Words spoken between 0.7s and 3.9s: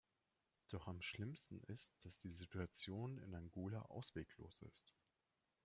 Doch am schlimmsten ist, dass die Situation in Angola